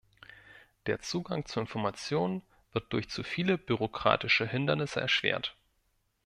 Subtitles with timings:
[0.87, 2.41] Der Zugang zu Informationen
[2.73, 5.55] wird durch zu viele bürokratische Hindernisse erschwert.